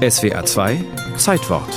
SWA 0.00 0.46
2 0.46 0.82
Zeitwort 1.18 1.68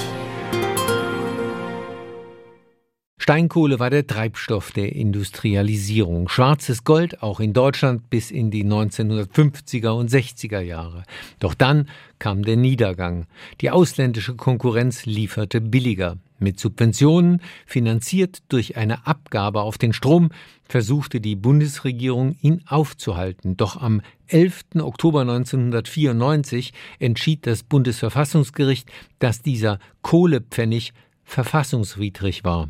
Steinkohle 3.17 3.79
war 3.79 3.89
der 3.89 4.07
Treibstoff 4.07 4.71
der 4.71 4.95
Industrialisierung. 4.95 6.29
Schwarzes 6.29 6.85
Gold 6.85 7.21
auch 7.21 7.41
in 7.41 7.51
Deutschland 7.51 8.09
bis 8.09 8.31
in 8.31 8.49
die 8.49 8.63
1950er 8.63 9.89
und 9.89 10.09
60er 10.09 10.61
Jahre. 10.61 11.03
Doch 11.39 11.53
dann 11.53 11.89
kam 12.17 12.43
der 12.43 12.55
Niedergang. 12.55 13.27
Die 13.59 13.71
ausländische 13.71 14.35
Konkurrenz 14.35 15.05
lieferte 15.05 15.59
billiger. 15.59 16.15
Mit 16.43 16.59
Subventionen, 16.59 17.41
finanziert 17.65 18.43
durch 18.49 18.75
eine 18.75 19.07
Abgabe 19.07 19.61
auf 19.61 19.77
den 19.77 19.93
Strom, 19.93 20.29
versuchte 20.67 21.21
die 21.21 21.37
Bundesregierung, 21.37 22.35
ihn 22.41 22.61
aufzuhalten. 22.67 23.55
Doch 23.55 23.81
am 23.81 24.01
11. 24.27 24.65
Oktober 24.79 25.21
1994 25.21 26.73
entschied 26.99 27.47
das 27.47 27.63
Bundesverfassungsgericht, 27.63 28.91
dass 29.19 29.41
dieser 29.41 29.79
Kohlepfennig 30.01 30.93
verfassungswidrig 31.23 32.43
war. 32.43 32.69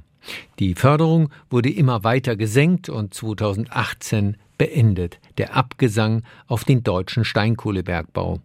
Die 0.60 0.76
Förderung 0.76 1.30
wurde 1.50 1.72
immer 1.72 2.04
weiter 2.04 2.36
gesenkt 2.36 2.90
und 2.90 3.16
2018 3.16 4.38
beendet, 4.60 5.20
der 5.40 5.56
Abgesang 5.56 6.22
auf 6.46 6.64
den 6.64 6.84
deutschen 6.84 7.26
Steinkohlebergbau. 7.26 8.40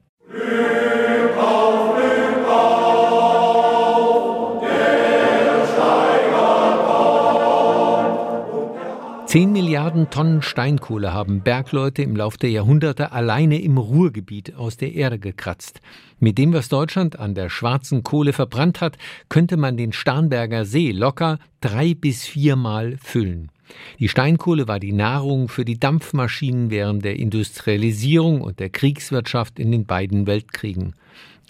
Zehn 9.28 9.52
Milliarden 9.52 10.08
Tonnen 10.08 10.40
Steinkohle 10.40 11.12
haben 11.12 11.42
Bergleute 11.42 12.00
im 12.00 12.16
Lauf 12.16 12.38
der 12.38 12.48
Jahrhunderte 12.48 13.12
alleine 13.12 13.60
im 13.60 13.76
Ruhrgebiet 13.76 14.54
aus 14.54 14.78
der 14.78 14.94
Erde 14.94 15.18
gekratzt. 15.18 15.82
Mit 16.18 16.38
dem, 16.38 16.54
was 16.54 16.70
Deutschland 16.70 17.18
an 17.18 17.34
der 17.34 17.50
schwarzen 17.50 18.02
Kohle 18.02 18.32
verbrannt 18.32 18.80
hat, 18.80 18.96
könnte 19.28 19.58
man 19.58 19.76
den 19.76 19.92
Starnberger 19.92 20.64
See 20.64 20.92
locker 20.92 21.38
drei 21.60 21.92
bis 21.92 22.24
viermal 22.24 22.96
füllen. 23.02 23.50
Die 23.98 24.08
Steinkohle 24.08 24.66
war 24.66 24.80
die 24.80 24.94
Nahrung 24.94 25.48
für 25.48 25.66
die 25.66 25.78
Dampfmaschinen 25.78 26.70
während 26.70 27.04
der 27.04 27.18
Industrialisierung 27.18 28.40
und 28.40 28.60
der 28.60 28.70
Kriegswirtschaft 28.70 29.58
in 29.58 29.70
den 29.72 29.84
beiden 29.84 30.26
Weltkriegen. 30.26 30.94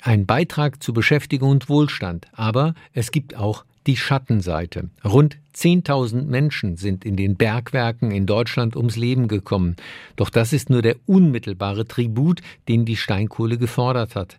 Ein 0.02 0.26
Beitrag 0.26 0.82
zu 0.82 0.92
Beschäftigung 0.92 1.50
und 1.50 1.68
Wohlstand, 1.68 2.26
aber 2.32 2.74
es 2.92 3.12
gibt 3.12 3.36
auch 3.36 3.64
die 3.88 3.96
Schattenseite. 3.96 4.90
Rund 5.02 5.38
10.000 5.56 6.26
Menschen 6.26 6.76
sind 6.76 7.04
in 7.04 7.16
den 7.16 7.36
Bergwerken 7.36 8.10
in 8.10 8.26
Deutschland 8.26 8.76
ums 8.76 8.96
Leben 8.96 9.26
gekommen. 9.26 9.76
Doch 10.14 10.30
das 10.30 10.52
ist 10.52 10.68
nur 10.70 10.82
der 10.82 10.96
unmittelbare 11.06 11.88
Tribut, 11.88 12.42
den 12.68 12.84
die 12.84 12.96
Steinkohle 12.96 13.56
gefordert 13.56 14.14
hat. 14.14 14.36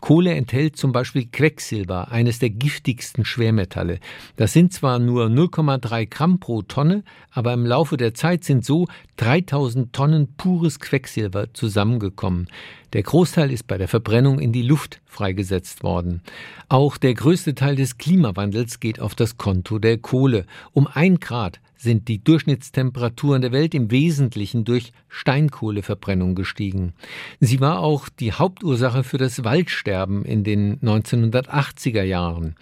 Kohle 0.00 0.34
enthält 0.34 0.76
zum 0.76 0.92
Beispiel 0.92 1.26
Quecksilber, 1.26 2.10
eines 2.10 2.38
der 2.38 2.50
giftigsten 2.50 3.24
Schwermetalle. 3.24 3.98
Das 4.36 4.52
sind 4.52 4.72
zwar 4.72 4.98
nur 4.98 5.26
0,3 5.26 6.06
Gramm 6.08 6.38
pro 6.38 6.62
Tonne, 6.62 7.02
aber 7.30 7.52
im 7.52 7.66
Laufe 7.66 7.96
der 7.96 8.14
Zeit 8.14 8.44
sind 8.44 8.64
so 8.64 8.86
3000 9.16 9.92
Tonnen 9.92 10.34
pures 10.36 10.80
Quecksilber 10.80 11.52
zusammengekommen. 11.54 12.48
Der 12.92 13.02
Großteil 13.02 13.50
ist 13.50 13.66
bei 13.66 13.78
der 13.78 13.88
Verbrennung 13.88 14.38
in 14.38 14.52
die 14.52 14.62
Luft 14.62 15.00
freigesetzt 15.04 15.82
worden. 15.82 16.22
Auch 16.68 16.96
der 16.96 17.14
größte 17.14 17.54
Teil 17.54 17.76
des 17.76 17.98
Klimawandels 17.98 18.80
geht 18.80 19.00
auf 19.00 19.14
das 19.14 19.36
Konto 19.36 19.78
der 19.78 19.98
Kohle. 19.98 20.46
Um 20.72 20.86
ein 20.86 21.20
Grad 21.20 21.60
sind 21.76 22.08
die 22.08 22.22
Durchschnittstemperaturen 22.22 23.42
der 23.42 23.52
Welt 23.52 23.74
im 23.74 23.90
Wesentlichen 23.90 24.64
durch 24.64 24.92
Steinkohleverbrennung 25.08 26.34
gestiegen. 26.34 26.94
Sie 27.40 27.60
war 27.60 27.80
auch 27.80 28.08
die 28.08 28.32
Hauptursache 28.32 29.04
für 29.04 29.18
das 29.18 29.44
Waldsterben 29.44 30.24
in 30.24 30.44
den 30.44 30.80
1980er 30.80 32.02
Jahren. 32.02 32.56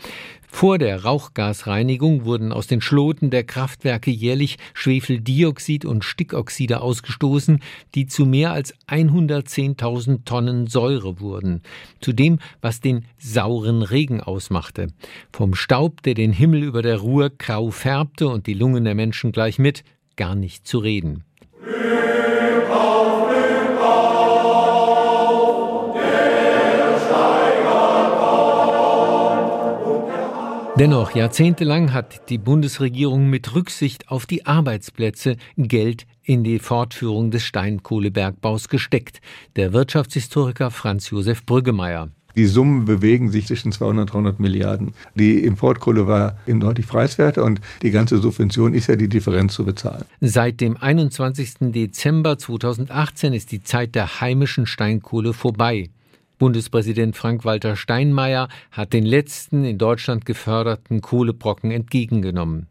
Vor 0.54 0.78
der 0.78 1.02
Rauchgasreinigung 1.02 2.24
wurden 2.24 2.52
aus 2.52 2.68
den 2.68 2.80
Schloten 2.80 3.28
der 3.28 3.42
Kraftwerke 3.42 4.12
jährlich 4.12 4.56
Schwefeldioxid 4.72 5.84
und 5.84 6.04
Stickoxide 6.04 6.80
ausgestoßen, 6.80 7.58
die 7.96 8.06
zu 8.06 8.24
mehr 8.24 8.52
als 8.52 8.72
110.000 8.86 10.24
Tonnen 10.24 10.68
Säure 10.68 11.18
wurden, 11.18 11.60
zu 12.00 12.12
dem, 12.12 12.38
was 12.60 12.80
den 12.80 13.04
sauren 13.18 13.82
Regen 13.82 14.20
ausmachte. 14.20 14.86
Vom 15.32 15.56
Staub, 15.56 16.02
der 16.04 16.14
den 16.14 16.32
Himmel 16.32 16.62
über 16.62 16.82
der 16.82 16.98
Ruhr 16.98 17.30
grau 17.30 17.72
färbte 17.72 18.28
und 18.28 18.46
die 18.46 18.54
Lungen 18.54 18.84
der 18.84 18.94
Menschen 18.94 19.32
gleich 19.32 19.58
mit, 19.58 19.82
gar 20.14 20.36
nicht 20.36 20.68
zu 20.68 20.78
reden. 20.78 21.24
Dennoch, 30.76 31.14
jahrzehntelang 31.14 31.92
hat 31.92 32.28
die 32.30 32.38
Bundesregierung 32.38 33.30
mit 33.30 33.54
Rücksicht 33.54 34.08
auf 34.08 34.26
die 34.26 34.44
Arbeitsplätze 34.44 35.36
Geld 35.56 36.04
in 36.24 36.42
die 36.42 36.58
Fortführung 36.58 37.30
des 37.30 37.44
Steinkohlebergbaus 37.44 38.68
gesteckt. 38.68 39.20
Der 39.54 39.72
Wirtschaftshistoriker 39.72 40.72
Franz 40.72 41.10
Josef 41.10 41.46
Brüggemeier. 41.46 42.08
Die 42.34 42.46
Summen 42.46 42.86
bewegen 42.86 43.30
sich 43.30 43.46
zwischen 43.46 43.70
200 43.70 44.00
und 44.00 44.12
300 44.12 44.40
Milliarden. 44.40 44.94
Die 45.14 45.44
Importkohle 45.44 46.08
war 46.08 46.38
eben 46.48 46.58
deutlich 46.58 46.88
preiswerter 46.88 47.44
und 47.44 47.60
die 47.82 47.92
ganze 47.92 48.18
Subvention 48.18 48.74
ist 48.74 48.88
ja 48.88 48.96
die 48.96 49.08
Differenz 49.08 49.54
zu 49.54 49.64
bezahlen. 49.64 50.04
Seit 50.20 50.60
dem 50.60 50.76
21. 50.76 51.70
Dezember 51.72 52.36
2018 52.36 53.32
ist 53.32 53.52
die 53.52 53.62
Zeit 53.62 53.94
der 53.94 54.20
heimischen 54.20 54.66
Steinkohle 54.66 55.34
vorbei. 55.34 55.90
Bundespräsident 56.44 57.16
Frank-Walter 57.16 57.74
Steinmeier 57.74 58.50
hat 58.70 58.92
den 58.92 59.06
letzten 59.06 59.64
in 59.64 59.78
Deutschland 59.78 60.26
geförderten 60.26 61.00
Kohlebrocken 61.00 61.70
entgegengenommen. 61.70 62.66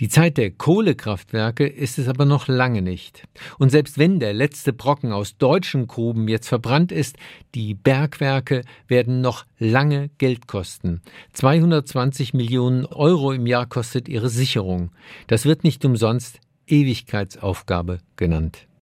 Die 0.00 0.10
Zeit 0.10 0.36
der 0.36 0.50
Kohlekraftwerke 0.50 1.66
ist 1.66 1.98
es 1.98 2.08
aber 2.08 2.26
noch 2.26 2.46
lange 2.46 2.82
nicht. 2.82 3.22
Und 3.58 3.70
selbst 3.70 3.96
wenn 3.96 4.20
der 4.20 4.34
letzte 4.34 4.74
Brocken 4.74 5.12
aus 5.12 5.38
deutschen 5.38 5.86
Gruben 5.86 6.28
jetzt 6.28 6.48
verbrannt 6.48 6.92
ist, 6.92 7.16
die 7.54 7.72
Bergwerke 7.72 8.60
werden 8.86 9.22
noch 9.22 9.46
lange 9.58 10.10
Geld 10.18 10.46
kosten. 10.46 11.00
220 11.32 12.34
Millionen 12.34 12.84
Euro 12.84 13.32
im 13.32 13.46
Jahr 13.46 13.64
kostet 13.64 14.10
ihre 14.10 14.28
Sicherung. 14.28 14.90
Das 15.26 15.46
wird 15.46 15.64
nicht 15.64 15.86
umsonst 15.86 16.38
Ewigkeitsaufgabe 16.66 18.00
genannt. 18.16 18.66